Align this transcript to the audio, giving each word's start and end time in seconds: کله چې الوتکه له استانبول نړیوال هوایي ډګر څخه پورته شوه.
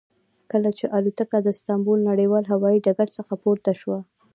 کله 0.51 0.69
چې 0.77 0.85
الوتکه 0.97 1.37
له 1.45 1.49
استانبول 1.55 1.99
نړیوال 2.09 2.43
هوایي 2.53 2.79
ډګر 2.85 3.07
څخه 3.17 3.33
پورته 3.43 3.71
شوه. 3.81 3.99